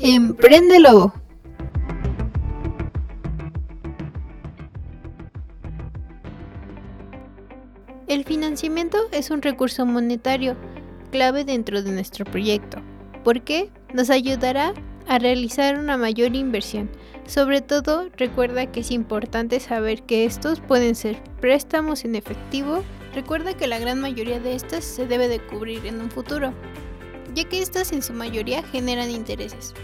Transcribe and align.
Empréndelo. 0.00 1.14
El 8.08 8.24
financiamiento 8.24 8.98
es 9.12 9.30
un 9.30 9.40
recurso 9.40 9.86
monetario 9.86 10.56
clave 11.12 11.44
dentro 11.44 11.82
de 11.82 11.92
nuestro 11.92 12.24
proyecto. 12.24 12.78
¿Por 13.22 13.42
qué? 13.42 13.70
Nos 13.92 14.10
ayudará 14.10 14.74
a 15.06 15.18
realizar 15.20 15.78
una 15.78 15.96
mayor 15.96 16.34
inversión. 16.34 16.90
Sobre 17.26 17.60
todo, 17.60 18.08
recuerda 18.16 18.66
que 18.72 18.80
es 18.80 18.90
importante 18.90 19.60
saber 19.60 20.02
que 20.02 20.24
estos 20.24 20.60
pueden 20.60 20.96
ser 20.96 21.22
préstamos 21.40 22.04
en 22.04 22.16
efectivo. 22.16 22.82
Recuerda 23.14 23.54
que 23.54 23.68
la 23.68 23.78
gran 23.78 24.00
mayoría 24.00 24.40
de 24.40 24.56
estas 24.56 24.84
se 24.84 25.06
debe 25.06 25.28
de 25.28 25.38
cubrir 25.38 25.86
en 25.86 26.00
un 26.00 26.10
futuro, 26.10 26.52
ya 27.34 27.44
que 27.44 27.60
estas 27.60 27.92
en 27.92 28.02
su 28.02 28.12
mayoría 28.12 28.62
generan 28.62 29.10
intereses. 29.10 29.74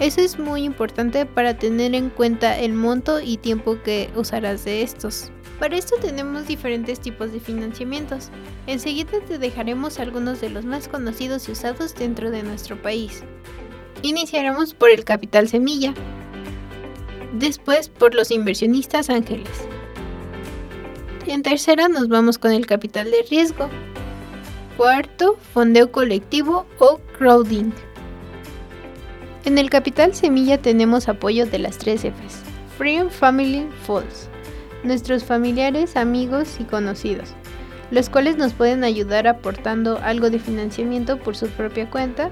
Eso 0.00 0.20
es 0.20 0.38
muy 0.38 0.64
importante 0.64 1.24
para 1.24 1.56
tener 1.56 1.94
en 1.94 2.10
cuenta 2.10 2.58
el 2.58 2.72
monto 2.72 3.20
y 3.20 3.36
tiempo 3.36 3.78
que 3.84 4.10
usarás 4.16 4.64
de 4.64 4.82
estos. 4.82 5.30
Para 5.60 5.76
esto 5.76 5.94
tenemos 6.00 6.48
diferentes 6.48 6.98
tipos 6.98 7.32
de 7.32 7.38
financiamientos. 7.38 8.30
Enseguida 8.66 9.20
te 9.20 9.38
dejaremos 9.38 10.00
algunos 10.00 10.40
de 10.40 10.50
los 10.50 10.64
más 10.64 10.88
conocidos 10.88 11.48
y 11.48 11.52
usados 11.52 11.94
dentro 11.94 12.30
de 12.30 12.42
nuestro 12.42 12.80
país. 12.82 13.22
Iniciaremos 14.02 14.74
por 14.74 14.90
el 14.90 15.04
capital 15.04 15.48
semilla, 15.48 15.94
después 17.32 17.88
por 17.88 18.14
los 18.14 18.32
inversionistas 18.32 19.10
ángeles. 19.10 19.48
En 21.26 21.42
tercera 21.42 21.88
nos 21.88 22.08
vamos 22.08 22.36
con 22.36 22.52
el 22.52 22.66
capital 22.66 23.10
de 23.10 23.24
riesgo. 23.30 23.70
Cuarto, 24.76 25.38
fondeo 25.52 25.92
colectivo 25.92 26.66
o 26.78 27.00
crowding. 27.18 27.72
En 29.44 29.58
el 29.58 29.70
capital 29.70 30.14
semilla 30.14 30.58
tenemos 30.58 31.08
apoyo 31.08 31.46
de 31.46 31.58
las 31.58 31.78
tres 31.78 32.02
Fs. 32.02 32.42
Free 32.76 33.08
Family 33.10 33.68
Falls 33.86 34.28
nuestros 34.84 35.24
familiares, 35.24 35.96
amigos 35.96 36.56
y 36.60 36.64
conocidos, 36.64 37.30
los 37.90 38.08
cuales 38.10 38.36
nos 38.36 38.52
pueden 38.52 38.84
ayudar 38.84 39.26
aportando 39.26 39.98
algo 40.02 40.30
de 40.30 40.38
financiamiento 40.38 41.18
por 41.18 41.36
su 41.36 41.48
propia 41.48 41.90
cuenta 41.90 42.30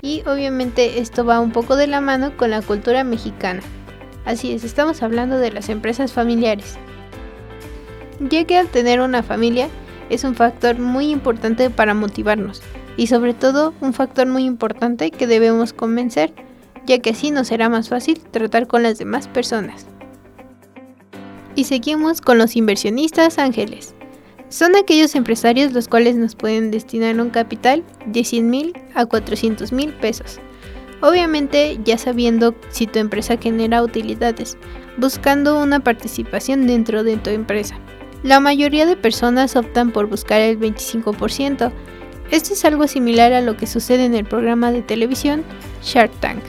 y 0.00 0.22
obviamente 0.26 1.00
esto 1.00 1.24
va 1.24 1.40
un 1.40 1.52
poco 1.52 1.76
de 1.76 1.88
la 1.88 2.00
mano 2.00 2.36
con 2.36 2.50
la 2.50 2.62
cultura 2.62 3.04
mexicana. 3.04 3.60
Así 4.24 4.52
es, 4.52 4.64
estamos 4.64 5.02
hablando 5.02 5.38
de 5.38 5.50
las 5.50 5.68
empresas 5.68 6.12
familiares. 6.12 6.76
Ya 8.20 8.44
que 8.44 8.56
al 8.56 8.68
tener 8.68 9.00
una 9.00 9.22
familia 9.22 9.68
es 10.10 10.24
un 10.24 10.34
factor 10.34 10.78
muy 10.78 11.10
importante 11.10 11.70
para 11.70 11.94
motivarnos 11.94 12.62
y 12.96 13.06
sobre 13.06 13.32
todo 13.32 13.74
un 13.80 13.92
factor 13.92 14.26
muy 14.26 14.44
importante 14.44 15.10
que 15.10 15.26
debemos 15.26 15.72
convencer, 15.72 16.34
ya 16.86 16.98
que 16.98 17.10
así 17.10 17.30
nos 17.30 17.48
será 17.48 17.68
más 17.68 17.88
fácil 17.88 18.20
tratar 18.30 18.66
con 18.66 18.82
las 18.82 18.98
demás 18.98 19.28
personas. 19.28 19.86
Y 21.54 21.64
seguimos 21.64 22.20
con 22.20 22.38
los 22.38 22.56
inversionistas 22.56 23.38
ángeles. 23.38 23.94
Son 24.48 24.74
aquellos 24.76 25.14
empresarios 25.14 25.72
los 25.72 25.88
cuales 25.88 26.16
nos 26.16 26.34
pueden 26.34 26.70
destinar 26.70 27.20
un 27.20 27.30
capital 27.30 27.84
de 28.06 28.24
100 28.24 28.50
mil 28.50 28.72
a 28.94 29.04
400 29.04 29.72
mil 29.72 29.92
pesos. 29.94 30.40
Obviamente 31.00 31.78
ya 31.84 31.98
sabiendo 31.98 32.54
si 32.70 32.86
tu 32.86 32.98
empresa 32.98 33.36
genera 33.36 33.82
utilidades, 33.82 34.56
buscando 34.96 35.62
una 35.62 35.80
participación 35.80 36.66
dentro 36.66 37.04
de 37.04 37.16
tu 37.16 37.30
empresa. 37.30 37.78
La 38.22 38.40
mayoría 38.40 38.86
de 38.86 38.96
personas 38.96 39.56
optan 39.56 39.90
por 39.92 40.06
buscar 40.06 40.40
el 40.40 40.58
25%. 40.58 41.72
Esto 42.30 42.52
es 42.52 42.64
algo 42.64 42.86
similar 42.86 43.32
a 43.32 43.40
lo 43.40 43.56
que 43.56 43.66
sucede 43.66 44.04
en 44.04 44.14
el 44.14 44.24
programa 44.24 44.72
de 44.72 44.82
televisión 44.82 45.44
Shark 45.82 46.12
Tank 46.20 46.42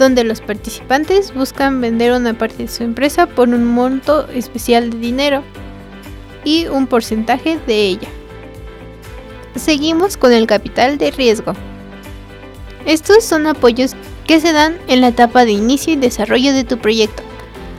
donde 0.00 0.24
los 0.24 0.40
participantes 0.40 1.32
buscan 1.32 1.80
vender 1.80 2.12
una 2.12 2.34
parte 2.34 2.64
de 2.64 2.68
su 2.68 2.82
empresa 2.82 3.26
por 3.26 3.50
un 3.50 3.64
monto 3.64 4.26
especial 4.28 4.90
de 4.90 4.98
dinero 4.98 5.44
y 6.42 6.66
un 6.66 6.86
porcentaje 6.86 7.58
de 7.66 7.86
ella. 7.86 8.08
Seguimos 9.54 10.16
con 10.16 10.32
el 10.32 10.46
capital 10.46 10.96
de 10.96 11.10
riesgo. 11.10 11.52
Estos 12.86 13.24
son 13.24 13.46
apoyos 13.46 13.94
que 14.26 14.40
se 14.40 14.52
dan 14.52 14.78
en 14.88 15.02
la 15.02 15.08
etapa 15.08 15.44
de 15.44 15.52
inicio 15.52 15.92
y 15.92 15.96
desarrollo 15.96 16.54
de 16.54 16.64
tu 16.64 16.78
proyecto, 16.78 17.22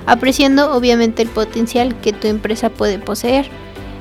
apreciando 0.06 0.74
obviamente 0.74 1.22
el 1.22 1.30
potencial 1.30 2.00
que 2.02 2.14
tu 2.14 2.28
empresa 2.28 2.70
puede 2.70 3.00
poseer. 3.00 3.50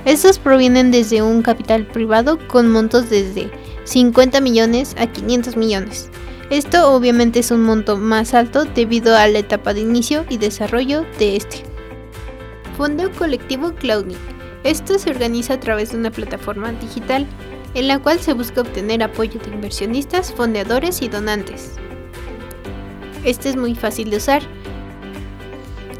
Estos 0.04 0.38
provienen 0.38 0.90
desde 0.90 1.22
un 1.22 1.42
capital 1.42 1.86
privado 1.86 2.38
con 2.48 2.70
montos 2.70 3.10
desde 3.10 3.50
50 3.84 4.40
millones 4.40 4.94
a 4.98 5.06
500 5.06 5.56
millones 5.56 6.10
esto 6.50 6.92
obviamente 6.92 7.38
es 7.38 7.52
un 7.52 7.62
monto 7.62 7.96
más 7.96 8.34
alto 8.34 8.64
debido 8.64 9.16
a 9.16 9.28
la 9.28 9.38
etapa 9.38 9.72
de 9.72 9.82
inicio 9.82 10.26
y 10.28 10.36
desarrollo 10.36 11.06
de 11.20 11.36
este. 11.36 11.62
Fondeo 12.76 13.12
colectivo 13.12 13.72
Clouding. 13.72 14.18
Esto 14.64 14.98
se 14.98 15.10
organiza 15.10 15.54
a 15.54 15.60
través 15.60 15.92
de 15.92 15.98
una 15.98 16.10
plataforma 16.10 16.72
digital 16.72 17.24
en 17.74 17.86
la 17.86 18.00
cual 18.00 18.18
se 18.18 18.32
busca 18.32 18.62
obtener 18.62 19.00
apoyo 19.00 19.38
de 19.38 19.48
inversionistas, 19.48 20.32
fondeadores 20.32 21.02
y 21.02 21.08
donantes. 21.08 21.74
Este 23.22 23.50
es 23.50 23.54
muy 23.54 23.76
fácil 23.76 24.10
de 24.10 24.16
usar, 24.16 24.42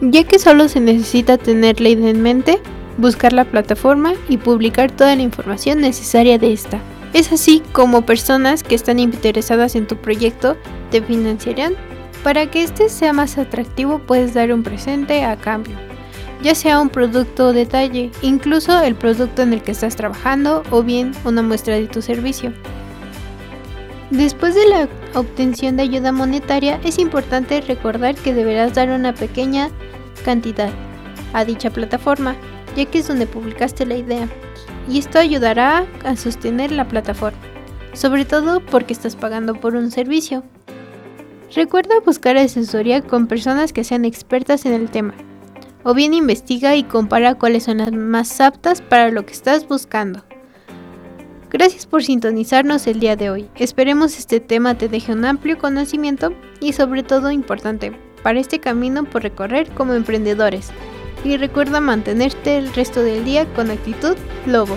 ya 0.01 0.25
que 0.25 0.39
solo 0.39 0.69
se 0.69 0.81
necesita 0.81 1.39
tener 1.39 1.81
la 1.81 1.91
idea 1.91 2.11
en 2.11 2.23
mente, 2.23 2.61
buscar 2.97 3.33
la 3.33 3.45
plataforma 3.45 4.15
y 4.29 4.39
publicar 4.39 4.91
toda 4.91 5.15
la 5.17 5.23
información 5.23 5.81
necesaria 5.81 6.39
de 6.39 6.53
esta. 6.53 6.81
Es 7.13 7.33
así 7.33 7.63
como 7.73 8.07
personas 8.07 8.63
que 8.63 8.75
están 8.75 8.99
interesadas 8.99 9.75
en 9.75 9.87
tu 9.87 9.97
proyecto 9.97 10.57
te 10.91 11.03
financiarán. 11.03 11.75
Para 12.23 12.47
que 12.51 12.63
este 12.63 12.89
sea 12.89 13.13
más 13.13 13.39
atractivo 13.39 13.99
puedes 13.99 14.35
dar 14.35 14.53
un 14.53 14.63
presente 14.63 15.25
a 15.25 15.37
cambio, 15.37 15.75
ya 16.43 16.55
sea 16.55 16.79
un 16.79 16.91
producto 16.91 17.49
o 17.49 17.53
detalle, 17.55 18.11
incluso 18.21 18.79
el 18.83 18.95
producto 18.95 19.41
en 19.41 19.55
el 19.55 19.63
que 19.63 19.73
estás 19.73 19.97
trabajando 19.97 20.63
o 20.71 20.83
bien 20.83 21.13
una 21.25 21.41
muestra 21.41 21.77
de 21.77 21.87
tu 21.87 22.03
servicio. 22.03 22.53
Después 24.11 24.55
de 24.55 24.67
la 24.69 24.89
obtención 25.15 25.77
de 25.77 25.85
ayuda 25.85 26.13
monetaria 26.13 26.79
es 26.85 26.99
importante 26.99 27.61
recordar 27.63 28.17
que 28.17 28.35
deberás 28.35 28.75
dar 28.75 28.91
una 28.91 29.15
pequeña 29.15 29.71
cantidad 30.21 30.71
a 31.33 31.45
dicha 31.45 31.71
plataforma, 31.71 32.37
ya 32.77 32.85
que 32.85 32.99
es 32.99 33.09
donde 33.09 33.27
publicaste 33.27 33.87
la 33.87 33.97
idea 33.97 34.29
y 34.89 34.99
esto 34.99 35.19
ayudará 35.19 35.87
a 36.05 36.17
sostener 36.17 36.73
la 36.73 36.89
plataforma, 36.89 37.39
sobre 37.93 38.25
todo 38.25 38.61
porque 38.61 38.93
estás 38.93 39.17
pagando 39.17 39.55
por 39.55 39.77
un 39.77 39.91
servicio. 39.91 40.43
Recuerda 41.55 42.01
buscar 42.05 42.37
asesoría 42.37 43.03
con 43.03 43.27
personas 43.27 43.73
que 43.73 43.85
sean 43.85 44.05
expertas 44.05 44.67
en 44.67 44.73
el 44.73 44.91
tema, 44.91 45.15
o 45.83 45.95
bien 45.95 46.15
investiga 46.15 46.77
y 46.77 46.85
compara 46.85 47.35
cuáles 47.35 47.65
son 47.65 47.79
las 47.79 47.93
más 47.93 48.41
aptas 48.41 48.81
para 48.83 49.11
lo 49.11 49.27
que 49.27 49.33
estás 49.33 49.67
buscando. 49.67 50.25
Gracias 51.51 51.87
por 51.87 52.05
sintonizarnos 52.05 52.87
el 52.87 53.01
día 53.01 53.17
de 53.17 53.31
hoy. 53.31 53.49
Esperemos 53.57 54.17
este 54.17 54.39
tema 54.39 54.79
te 54.79 54.89
deje 54.89 55.13
un 55.13 55.25
amplio 55.25 55.59
conocimiento 55.59 56.33
y 56.61 56.75
sobre 56.75 57.03
todo 57.03 57.33
importante 57.33 57.93
para 58.23 58.41
este 58.41 58.61
camino 58.61 59.05
por 59.05 59.23
recorrer 59.23 59.69
como 59.71 59.95
emprendedores 59.95 60.71
y 61.25 61.37
recuerda 61.37 61.81
mantenerte 61.81 62.57
el 62.57 62.73
resto 62.73 63.03
del 63.03 63.25
día 63.25 63.47
con 63.55 63.71
actitud 63.71 64.17
lobo. 64.47 64.77